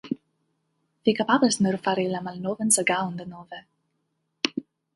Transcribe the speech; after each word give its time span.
Vi 1.09 1.13
kapablas 1.19 1.59
nur 1.65 1.77
fari 1.89 2.07
la 2.15 2.21
malnovan 2.29 2.73
sagaon 2.79 3.15
denove. 3.21 3.63